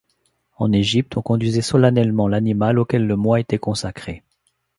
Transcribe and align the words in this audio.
En 0.57 0.71
Égypte, 0.71 1.15
on 1.17 1.21
conduisait 1.21 1.61
solennellement 1.61 2.27
l'animal 2.27 2.79
auquel 2.79 3.05
le 3.05 3.15
mois 3.15 3.39
était 3.39 3.59
consacré. 3.59 4.23